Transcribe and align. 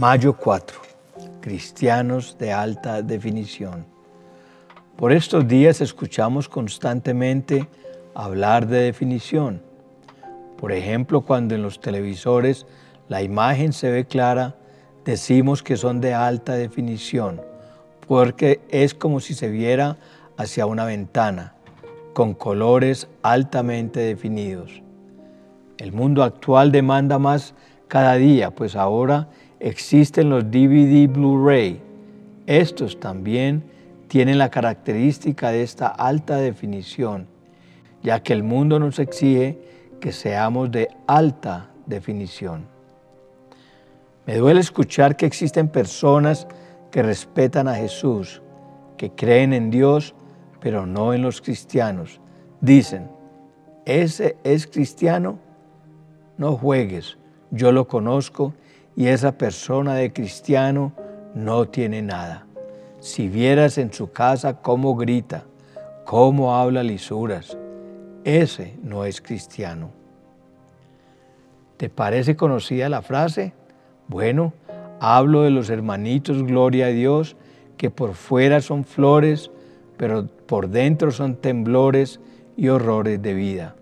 Mayo 0.00 0.32
4. 0.32 0.80
Cristianos 1.42 2.38
de 2.38 2.54
alta 2.54 3.02
definición. 3.02 3.84
Por 4.96 5.12
estos 5.12 5.46
días 5.46 5.82
escuchamos 5.82 6.48
constantemente 6.48 7.68
hablar 8.14 8.66
de 8.66 8.78
definición. 8.78 9.60
Por 10.56 10.72
ejemplo, 10.72 11.20
cuando 11.20 11.54
en 11.54 11.60
los 11.60 11.82
televisores 11.82 12.66
la 13.10 13.20
imagen 13.20 13.74
se 13.74 13.90
ve 13.90 14.06
clara, 14.06 14.56
decimos 15.04 15.62
que 15.62 15.76
son 15.76 16.00
de 16.00 16.14
alta 16.14 16.54
definición, 16.54 17.42
porque 18.08 18.62
es 18.70 18.94
como 18.94 19.20
si 19.20 19.34
se 19.34 19.50
viera 19.50 19.98
hacia 20.38 20.64
una 20.64 20.86
ventana, 20.86 21.56
con 22.14 22.32
colores 22.32 23.06
altamente 23.20 24.00
definidos. 24.00 24.82
El 25.76 25.92
mundo 25.92 26.22
actual 26.22 26.72
demanda 26.72 27.18
más 27.18 27.52
cada 27.86 28.14
día, 28.14 28.50
pues 28.50 28.76
ahora 28.76 29.28
existen 29.60 30.30
los 30.30 30.50
DVD 30.50 31.06
Blu-ray. 31.06 31.80
Estos 32.46 32.98
también 32.98 33.62
tienen 34.08 34.38
la 34.38 34.50
característica 34.50 35.50
de 35.50 35.62
esta 35.62 35.86
alta 35.86 36.38
definición, 36.38 37.28
ya 38.02 38.22
que 38.22 38.32
el 38.32 38.42
mundo 38.42 38.80
nos 38.80 38.98
exige 38.98 39.58
que 40.00 40.10
seamos 40.10 40.72
de 40.72 40.88
alta 41.06 41.70
definición. 41.86 42.64
Me 44.26 44.36
duele 44.36 44.60
escuchar 44.60 45.16
que 45.16 45.26
existen 45.26 45.68
personas 45.68 46.48
que 46.90 47.02
respetan 47.02 47.68
a 47.68 47.74
Jesús, 47.74 48.42
que 48.96 49.10
creen 49.10 49.52
en 49.52 49.70
Dios, 49.70 50.14
pero 50.60 50.86
no 50.86 51.14
en 51.14 51.22
los 51.22 51.40
cristianos. 51.40 52.20
Dicen, 52.60 53.08
ese 53.84 54.36
es 54.42 54.66
cristiano, 54.66 55.38
no 56.36 56.56
juegues, 56.56 57.16
yo 57.50 57.72
lo 57.72 57.86
conozco 57.86 58.54
y 58.96 59.06
esa 59.06 59.32
persona 59.32 59.94
de 59.94 60.12
cristiano 60.12 60.92
no 61.34 61.68
tiene 61.68 62.02
nada. 62.02 62.46
Si 62.98 63.28
vieras 63.28 63.78
en 63.78 63.92
su 63.92 64.12
casa 64.12 64.60
cómo 64.60 64.94
grita, 64.96 65.44
cómo 66.04 66.54
habla 66.54 66.82
lisuras, 66.82 67.56
ese 68.24 68.76
no 68.82 69.04
es 69.04 69.20
cristiano. 69.20 69.90
¿Te 71.76 71.88
parece 71.88 72.36
conocida 72.36 72.90
la 72.90 73.00
frase? 73.00 73.54
Bueno, 74.06 74.52
hablo 75.00 75.42
de 75.42 75.50
los 75.50 75.70
hermanitos, 75.70 76.42
gloria 76.42 76.86
a 76.86 76.90
Dios, 76.90 77.36
que 77.78 77.88
por 77.88 78.14
fuera 78.14 78.60
son 78.60 78.84
flores, 78.84 79.50
pero 79.96 80.26
por 80.26 80.68
dentro 80.68 81.10
son 81.10 81.36
temblores 81.36 82.20
y 82.56 82.68
horrores 82.68 83.22
de 83.22 83.32
vida. 83.32 83.76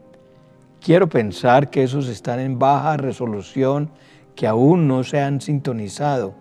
Quiero 0.80 1.08
pensar 1.08 1.70
que 1.70 1.82
esos 1.82 2.06
están 2.06 2.38
en 2.38 2.58
baja 2.60 2.96
resolución, 2.96 3.90
que 4.38 4.46
aún 4.46 4.86
no 4.86 5.02
se 5.02 5.20
han 5.20 5.40
sintonizado 5.40 6.32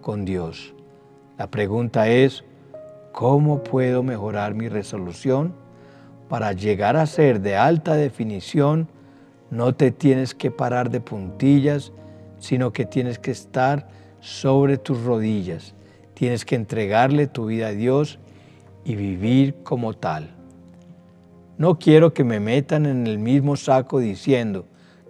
con 0.00 0.24
Dios. 0.24 0.74
La 1.38 1.52
pregunta 1.52 2.08
es, 2.08 2.42
¿cómo 3.12 3.62
puedo 3.62 4.02
mejorar 4.02 4.54
mi 4.54 4.68
resolución? 4.68 5.54
Para 6.28 6.50
llegar 6.50 6.96
a 6.96 7.06
ser 7.06 7.40
de 7.40 7.54
alta 7.54 7.94
definición, 7.94 8.88
no 9.52 9.72
te 9.72 9.92
tienes 9.92 10.34
que 10.34 10.50
parar 10.50 10.90
de 10.90 11.00
puntillas, 11.00 11.92
sino 12.40 12.72
que 12.72 12.86
tienes 12.86 13.20
que 13.20 13.30
estar 13.30 13.86
sobre 14.18 14.76
tus 14.76 15.04
rodillas. 15.04 15.76
Tienes 16.14 16.44
que 16.44 16.56
entregarle 16.56 17.28
tu 17.28 17.46
vida 17.46 17.68
a 17.68 17.72
Dios 17.72 18.18
y 18.84 18.96
vivir 18.96 19.54
como 19.62 19.94
tal. 19.94 20.34
No 21.56 21.78
quiero 21.78 22.14
que 22.14 22.24
me 22.24 22.40
metan 22.40 22.84
en 22.84 23.06
el 23.06 23.20
mismo 23.20 23.54
saco 23.54 24.00
diciendo, 24.00 24.66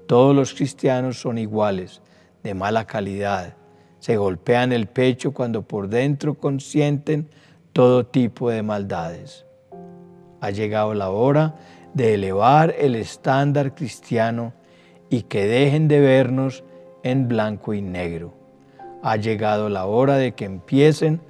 todos 0.06 0.36
los 0.36 0.52
cristianos 0.52 1.18
son 1.18 1.38
iguales, 1.38 2.02
de 2.44 2.54
mala 2.54 2.86
calidad. 2.86 3.56
Se 3.98 4.16
golpean 4.16 4.72
el 4.72 4.86
pecho 4.86 5.32
cuando 5.32 5.62
por 5.62 5.88
dentro 5.88 6.34
consienten 6.34 7.28
todo 7.72 8.06
tipo 8.06 8.50
de 8.50 8.62
maldades. 8.62 9.44
Ha 10.40 10.50
llegado 10.50 10.94
la 10.94 11.10
hora 11.10 11.56
de 11.94 12.14
elevar 12.14 12.74
el 12.78 12.94
estándar 12.96 13.74
cristiano 13.74 14.52
y 15.08 15.22
que 15.22 15.46
dejen 15.46 15.88
de 15.88 16.00
vernos 16.00 16.64
en 17.02 17.28
blanco 17.28 17.72
y 17.72 17.80
negro. 17.80 18.34
Ha 19.02 19.16
llegado 19.16 19.68
la 19.68 19.86
hora 19.86 20.16
de 20.16 20.32
que 20.32 20.44
empiecen 20.44 21.20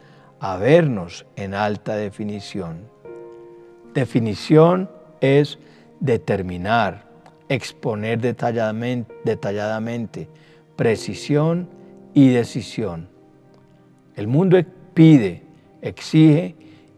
a 0.40 0.56
vernos 0.56 1.26
en 1.36 1.54
alta 1.54 1.96
definición. 1.96 2.88
Definición 3.94 4.90
es 5.20 5.58
determinar, 6.00 7.08
exponer 7.48 8.20
detalladamente, 8.20 9.14
detalladamente, 9.24 10.28
precisión 10.76 11.68
y 12.12 12.30
decisión. 12.30 13.08
El 14.16 14.28
mundo 14.28 14.58
pide, 14.94 15.42
exige 15.82 16.54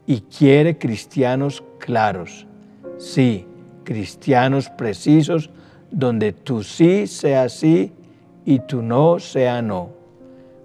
y 0.07 0.21
quiere 0.21 0.79
cristianos 0.79 1.65
claros. 1.79 2.47
Sí, 2.99 3.47
cristianos 3.85 4.69
precisos 4.71 5.51
donde 5.91 6.33
tu 6.33 6.63
sí 6.63 7.07
sea 7.07 7.49
sí 7.49 7.93
y 8.45 8.61
tu 8.61 8.83
no 8.83 9.19
sea 9.19 9.63
no. 9.63 9.91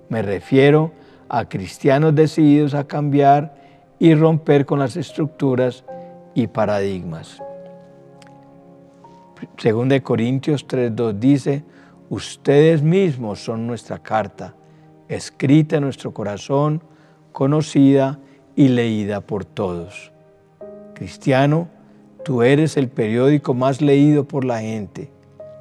Me 0.10 0.22
refiero 0.22 0.92
a 1.30 1.48
cristianos 1.48 2.14
decididos 2.14 2.74
a 2.74 2.86
cambiar 2.86 3.56
y 4.00 4.14
romper 4.14 4.66
con 4.66 4.80
las 4.80 4.98
estructuras 4.98 5.86
y 6.34 6.48
paradigmas. 6.48 7.42
Según 9.58 9.90
de 9.90 10.02
Corintios 10.04 10.68
3.2 10.68 11.14
dice, 11.14 11.64
ustedes 12.12 12.84
mismos 12.84 13.40
son 13.40 13.66
nuestra 13.66 13.98
carta, 13.98 14.54
escrita 15.08 15.78
en 15.78 15.84
nuestro 15.84 16.14
corazón, 16.14 16.84
conocida 17.32 18.20
y 18.54 18.68
leída 18.68 19.22
por 19.22 19.46
todos. 19.46 20.12
Cristiano, 20.94 21.70
tú 22.26 22.44
eres 22.44 22.76
el 22.76 22.90
periódico 22.90 23.54
más 23.54 23.80
leído 23.80 24.26
por 24.26 24.44
la 24.44 24.60
gente. 24.60 25.10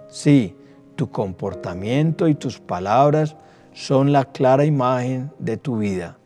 Sí, 0.08 0.56
tu 0.96 1.08
comportamiento 1.08 2.26
y 2.26 2.34
tus 2.34 2.58
palabras 2.58 3.36
son 3.72 4.10
la 4.10 4.24
clara 4.24 4.64
imagen 4.64 5.30
de 5.38 5.56
tu 5.56 5.78
vida. 5.78 6.18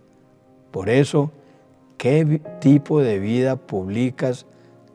Por 0.71 0.89
eso, 0.89 1.33
¿qué 1.99 2.41
tipo 2.63 3.03
de 3.03 3.19
vida 3.19 3.57
publicas 3.57 4.47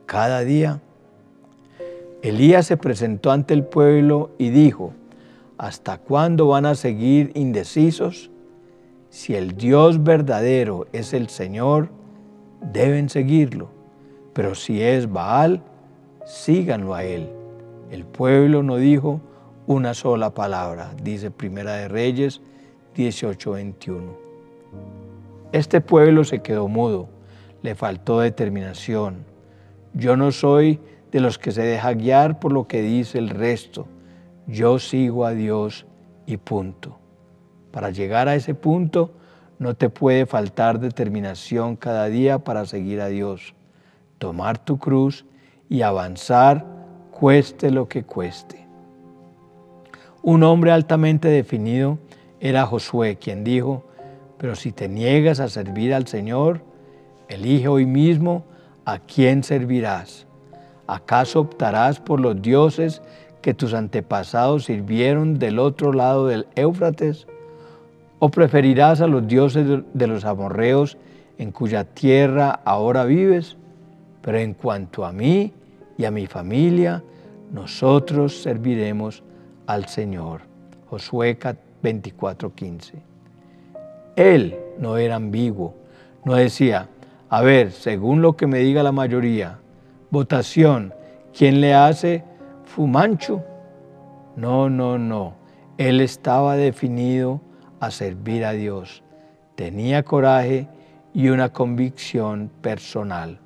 cada 0.07 0.39
día? 0.39 0.81
Elías 2.23 2.65
se 2.65 2.77
presentó 2.77 3.29
ante 3.29 3.53
el 3.53 3.63
pueblo 3.63 4.31
y 4.39 4.49
dijo, 4.49 4.93
¿hasta 5.59 5.97
cuándo 5.97 6.47
van 6.47 6.65
a 6.65 6.73
seguir 6.73 7.31
indecisos? 7.35 8.31
Si 9.09 9.35
el 9.35 9.57
Dios 9.57 10.01
verdadero 10.01 10.87
es 10.93 11.13
el 11.13 11.27
Señor, 11.27 11.89
deben 12.61 13.09
seguirlo, 13.09 13.69
pero 14.33 14.55
si 14.55 14.81
es 14.81 15.11
Baal, 15.11 15.61
síganlo 16.25 16.95
a 16.95 17.03
él. 17.03 17.29
El 17.91 18.05
pueblo 18.05 18.63
no 18.63 18.77
dijo 18.77 19.19
una 19.67 19.93
sola 19.93 20.33
palabra, 20.33 20.91
dice 21.03 21.29
Primera 21.29 21.73
de 21.73 21.89
Reyes 21.89 22.41
18:21. 22.95 24.15
Este 25.51 25.81
pueblo 25.81 26.23
se 26.23 26.39
quedó 26.41 26.69
mudo, 26.69 27.09
le 27.63 27.75
faltó 27.75 28.21
determinación. 28.21 29.25
Yo 29.93 30.15
no 30.15 30.31
soy 30.31 30.79
de 31.11 31.19
los 31.19 31.37
que 31.37 31.51
se 31.51 31.63
deja 31.63 31.91
guiar 31.93 32.39
por 32.39 32.53
lo 32.53 32.65
que 32.65 32.81
dice 32.81 33.17
el 33.17 33.29
resto. 33.29 33.87
Yo 34.49 34.79
sigo 34.79 35.27
a 35.27 35.31
Dios 35.31 35.85
y 36.25 36.37
punto. 36.37 36.97
Para 37.71 37.91
llegar 37.91 38.27
a 38.27 38.33
ese 38.33 38.55
punto 38.55 39.11
no 39.59 39.75
te 39.75 39.91
puede 39.91 40.25
faltar 40.25 40.79
determinación 40.79 41.75
cada 41.75 42.07
día 42.07 42.39
para 42.39 42.65
seguir 42.65 42.99
a 42.99 43.09
Dios, 43.09 43.53
tomar 44.17 44.57
tu 44.57 44.79
cruz 44.79 45.23
y 45.69 45.83
avanzar 45.83 46.65
cueste 47.11 47.69
lo 47.69 47.87
que 47.87 48.03
cueste. 48.03 48.65
Un 50.23 50.41
hombre 50.41 50.71
altamente 50.71 51.27
definido 51.27 51.99
era 52.39 52.65
Josué, 52.65 53.17
quien 53.17 53.43
dijo, 53.43 53.85
pero 54.39 54.55
si 54.55 54.71
te 54.71 54.89
niegas 54.89 55.39
a 55.39 55.49
servir 55.49 55.93
al 55.93 56.07
Señor, 56.07 56.63
elige 57.27 57.67
hoy 57.67 57.85
mismo 57.85 58.45
a 58.83 58.97
quién 58.97 59.43
servirás 59.43 60.25
¿Acaso 60.89 61.41
optarás 61.41 61.99
por 61.99 62.19
los 62.19 62.41
dioses 62.41 63.03
que 63.41 63.53
tus 63.53 63.73
antepasados 63.73 64.65
sirvieron 64.65 65.39
del 65.39 65.59
otro 65.59 65.93
lado 65.93 66.27
del 66.27 66.47
Éufrates? 66.55 67.27
¿O 68.19 68.29
preferirás 68.29 69.01
a 69.01 69.07
los 69.07 69.27
dioses 69.27 69.65
de 69.93 70.07
los 70.07 70.25
amorreos 70.25 70.97
en 71.37 71.51
cuya 71.51 71.85
tierra 71.85 72.59
ahora 72.65 73.05
vives? 73.05 73.57
Pero 74.21 74.37
en 74.39 74.53
cuanto 74.53 75.05
a 75.05 75.13
mí 75.13 75.53
y 75.97 76.05
a 76.05 76.11
mi 76.11 76.27
familia, 76.27 77.03
nosotros 77.51 78.41
serviremos 78.41 79.23
al 79.67 79.85
Señor. 79.87 80.41
Josué 80.89 81.37
24:15. 81.81 82.95
Él 84.15 84.57
no 84.79 84.97
era 84.97 85.15
ambiguo, 85.15 85.75
no 86.25 86.35
decía, 86.35 86.89
a 87.29 87.41
ver, 87.41 87.71
según 87.71 88.21
lo 88.21 88.35
que 88.35 88.47
me 88.47 88.59
diga 88.59 88.83
la 88.83 88.91
mayoría, 88.91 89.59
votación. 90.09 90.93
¿Quién 91.31 91.61
le 91.61 91.73
hace 91.73 92.23
fumancho? 92.69 93.43
No, 94.35 94.69
no, 94.69 94.97
no. 94.97 95.33
Él 95.77 96.01
estaba 96.01 96.55
definido 96.55 97.41
a 97.79 97.91
servir 97.91 98.45
a 98.45 98.51
Dios. 98.51 99.03
Tenía 99.55 100.03
coraje 100.03 100.67
y 101.13 101.29
una 101.29 101.51
convicción 101.51 102.51
personal. 102.61 103.39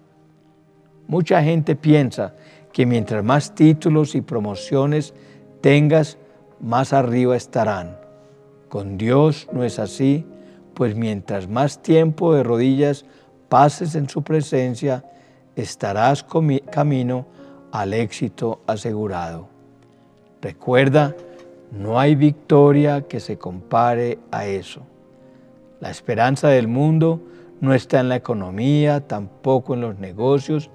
Mucha 1.07 1.41
gente 1.41 1.75
piensa 1.75 2.35
que 2.71 2.85
mientras 2.85 3.23
más 3.23 3.55
títulos 3.55 4.15
y 4.15 4.21
promociones 4.21 5.13
tengas, 5.61 6.17
más 6.59 6.91
arriba 6.93 7.35
estarán. 7.35 7.97
Con 8.67 8.97
Dios 8.97 9.47
no 9.51 9.63
es 9.63 9.79
así, 9.79 10.25
pues 10.73 10.95
mientras 10.95 11.47
más 11.47 11.81
tiempo 11.81 12.33
de 12.33 12.43
rodillas 12.43 13.05
pases 13.47 13.95
en 13.95 14.09
su 14.09 14.23
presencia, 14.23 15.05
estarás 15.55 16.25
camino 16.71 17.27
al 17.73 17.95
éxito 17.95 18.61
asegurado. 18.67 19.47
Recuerda, 20.43 21.15
no 21.71 21.99
hay 21.99 22.13
victoria 22.13 23.07
que 23.07 23.19
se 23.19 23.39
compare 23.39 24.19
a 24.29 24.45
eso. 24.45 24.83
La 25.79 25.89
esperanza 25.89 26.49
del 26.49 26.67
mundo 26.67 27.19
no 27.61 27.73
está 27.73 27.99
en 27.99 28.09
la 28.09 28.15
economía, 28.15 29.07
tampoco 29.07 29.73
en 29.73 29.81
los 29.81 29.97
negocios. 29.97 30.69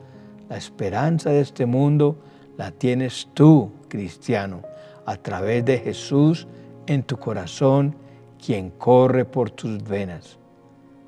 La 0.48 0.56
esperanza 0.56 1.30
de 1.30 1.40
este 1.40 1.66
mundo 1.66 2.16
la 2.56 2.72
tienes 2.72 3.28
tú, 3.32 3.70
cristiano, 3.86 4.62
a 5.06 5.16
través 5.18 5.64
de 5.64 5.78
Jesús 5.78 6.48
en 6.88 7.04
tu 7.04 7.16
corazón, 7.16 7.94
quien 8.44 8.70
corre 8.70 9.24
por 9.24 9.50
tus 9.50 9.84
venas. 9.84 10.36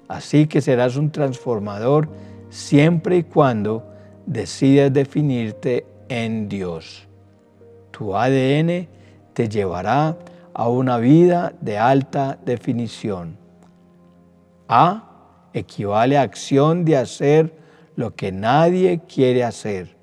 Así 0.06 0.46
que 0.46 0.60
serás 0.60 0.94
un 0.94 1.10
transformador 1.10 2.08
siempre 2.48 3.16
y 3.16 3.22
cuando 3.24 3.89
decidas 4.26 4.92
definirte 4.92 5.86
en 6.08 6.48
Dios. 6.48 7.06
Tu 7.90 8.16
ADN 8.16 8.88
te 9.32 9.48
llevará 9.48 10.16
a 10.54 10.68
una 10.68 10.98
vida 10.98 11.52
de 11.60 11.78
alta 11.78 12.38
definición. 12.44 13.36
A 14.68 15.06
equivale 15.52 16.16
a 16.16 16.22
acción 16.22 16.84
de 16.84 16.96
hacer 16.96 17.52
lo 17.96 18.14
que 18.14 18.32
nadie 18.32 19.00
quiere 19.12 19.44
hacer. 19.44 19.96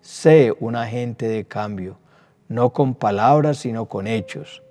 Sé 0.00 0.54
un 0.60 0.76
agente 0.76 1.28
de 1.28 1.44
cambio, 1.44 1.98
no 2.48 2.70
con 2.70 2.94
palabras, 2.94 3.58
sino 3.58 3.86
con 3.86 4.06
hechos. 4.06 4.62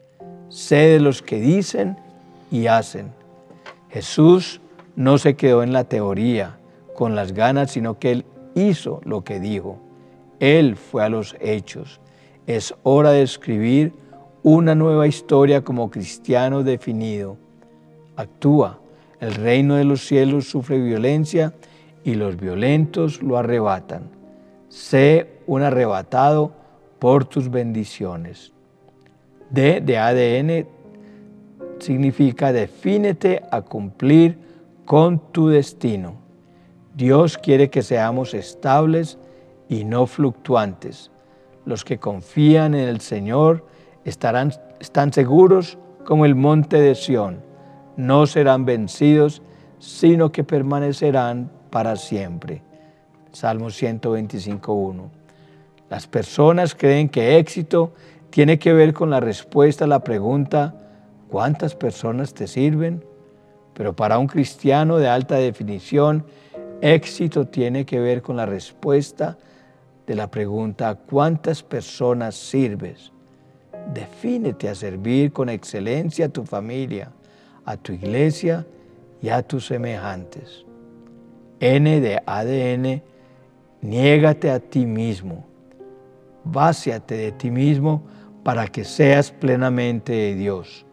Sé 0.49 0.75
de 0.75 0.99
los 0.99 1.21
que 1.21 1.39
dicen 1.39 1.97
y 2.51 2.67
hacen. 2.67 3.11
Jesús 3.89 4.61
no 4.95 5.17
se 5.17 5.35
quedó 5.35 5.63
en 5.63 5.73
la 5.73 5.85
teoría, 5.85 6.57
con 6.95 7.15
las 7.15 7.33
ganas, 7.33 7.71
sino 7.71 7.97
que 7.97 8.11
Él 8.11 8.25
hizo 8.56 9.01
lo 9.03 9.24
que 9.24 9.39
dijo. 9.39 9.80
Él 10.39 10.75
fue 10.75 11.03
a 11.03 11.09
los 11.09 11.36
hechos. 11.39 12.00
Es 12.48 12.74
hora 12.83 13.12
de 13.12 13.21
escribir 13.24 13.94
una 14.44 14.75
nueva 14.75 15.07
historia 15.07 15.63
como 15.63 15.92
cristiano 15.92 16.63
definido. 16.63 17.38
Actúa. 18.15 18.80
El 19.19 19.36
reino 19.36 19.75
de 19.75 19.83
los 19.83 20.06
cielos 20.06 20.50
sufre 20.50 20.80
violencia 20.80 21.53
y 22.03 22.15
los 22.15 22.38
violentos 22.38 23.21
lo 23.21 23.38
arrebatan. 23.38 24.09
Sé 24.68 25.42
un 25.45 25.62
arrebatado 25.62 26.54
por 26.97 27.25
tus 27.25 27.50
bendiciones. 27.51 28.51
D 29.51 29.81
de 29.81 29.97
ADN 29.97 30.68
significa 31.80 32.51
defínete 32.51 33.44
a 33.51 33.62
cumplir 33.62 34.38
con 34.86 35.19
tu 35.31 35.50
destino. 35.50 36.15
Dios 37.01 37.39
quiere 37.39 37.71
que 37.71 37.81
seamos 37.81 38.36
estables 38.36 39.18
y 39.68 39.86
no 39.86 40.06
fluctuantes. 40.06 41.09
Los 41.65 41.83
que 41.83 41.98
confían 41.98 42.75
en 42.75 42.88
el 42.88 43.01
Señor 43.01 43.65
estarán, 44.06 44.53
están 44.80 45.12
seguros 45.12 45.80
como 46.06 46.27
el 46.27 46.36
monte 46.36 46.80
de 46.80 46.94
Sión. 46.94 47.42
No 47.98 48.27
serán 48.27 48.65
vencidos, 48.65 49.42
sino 49.80 50.31
que 50.31 50.44
permanecerán 50.44 51.50
para 51.71 51.95
siempre. 51.95 52.62
Salmo 53.31 53.69
125.1. 53.69 55.09
Las 55.89 56.06
personas 56.06 56.75
creen 56.75 57.09
que 57.09 57.39
éxito 57.39 57.94
tiene 58.30 58.59
que 58.59 58.74
ver 58.74 58.94
con 58.94 59.09
la 59.09 59.19
respuesta 59.19 59.86
a 59.86 59.88
la 59.88 60.04
pregunta, 60.04 60.75
¿cuántas 61.31 61.74
personas 61.74 62.36
te 62.36 62.45
sirven? 62.45 63.04
Pero 63.74 63.95
para 63.95 64.19
un 64.19 64.27
cristiano 64.27 64.97
de 64.97 65.09
alta 65.09 65.38
definición, 65.38 66.25
éxito 66.81 67.45
tiene 67.45 67.86
que 67.86 68.00
ver 68.00 68.22
con 68.22 68.36
la 68.36 68.45
respuesta 68.45 69.38
de 70.06 70.16
la 70.16 70.30
pregunta, 70.30 70.95
¿cuántas 70.95 71.63
personas 71.63 72.36
sirves? 72.36 73.12
Defínete 73.94 74.68
a 74.68 74.75
servir 74.75 75.31
con 75.31 75.50
excelencia 75.50 76.25
a 76.25 76.30
tu 76.30 76.44
familia, 76.44 77.12
a 77.66 77.78
tu 77.78 77.94
iglesia 77.94 78.66
y 79.22 79.30
a 79.30 79.42
tus 79.44 79.68
semejantes. 79.68 80.66
N 81.60 82.01
de 82.01 82.22
ADN, 82.25 83.04
niégate 83.81 84.50
a 84.50 84.60
ti 84.60 84.86
mismo. 84.86 85.45
Váciate 86.44 87.16
de 87.16 87.31
ti 87.31 87.51
mismo 87.51 88.04
para 88.44 88.68
que 88.68 88.83
seas 88.83 89.31
plenamente 89.31 90.12
de 90.12 90.36
Dios, 90.36 90.86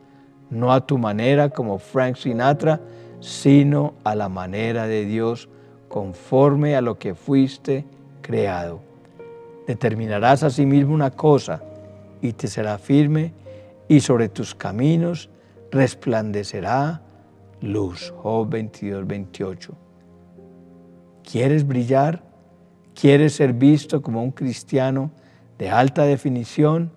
no 0.50 0.72
a 0.72 0.86
tu 0.86 0.98
manera 0.98 1.48
como 1.48 1.78
Frank 1.78 2.16
Sinatra, 2.16 2.80
sino 3.20 3.94
a 4.04 4.14
la 4.14 4.28
manera 4.28 4.86
de 4.86 5.06
Dios 5.06 5.48
conforme 5.88 6.76
a 6.76 6.80
lo 6.80 6.98
que 6.98 7.14
fuiste 7.14 7.84
creado. 8.22 8.80
Determinarás 9.66 10.42
a 10.42 10.50
sí 10.50 10.66
mismo 10.66 10.94
una 10.94 11.10
cosa 11.10 11.62
y 12.20 12.32
te 12.32 12.48
será 12.48 12.78
firme 12.78 13.32
y 13.88 14.00
sobre 14.00 14.28
tus 14.28 14.54
caminos 14.54 15.30
resplandecerá 15.70 17.02
luz. 17.60 18.12
Job 18.16 18.48
22, 18.48 19.06
28. 19.06 19.74
¿Quieres 21.30 21.66
brillar? 21.66 22.22
¿Quieres 22.94 23.34
ser 23.34 23.52
visto 23.52 24.02
como 24.02 24.22
un 24.22 24.30
cristiano 24.30 25.10
de 25.58 25.70
alta 25.70 26.04
definición? 26.04 26.90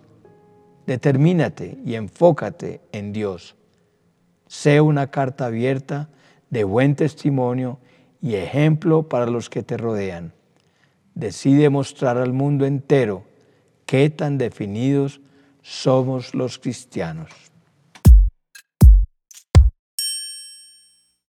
Determínate 0.88 1.78
y 1.86 1.96
enfócate 1.96 2.82
en 2.92 3.14
Dios. 3.14 3.56
Sé 4.48 4.82
una 4.82 5.08
carta 5.12 5.46
abierta 5.46 6.10
de 6.50 6.64
buen 6.64 6.96
testimonio 6.96 7.80
y 8.22 8.36
ejemplo 8.36 9.10
para 9.10 9.26
los 9.26 9.50
que 9.50 9.64
te 9.64 9.78
rodean. 9.78 10.34
Decide 11.16 11.70
mostrar 11.70 12.18
al 12.18 12.34
mundo 12.34 12.66
entero 12.66 13.24
qué 13.86 14.10
tan 14.10 14.38
definidos 14.38 15.20
somos 15.62 16.34
los 16.34 16.58
cristianos. 16.60 17.51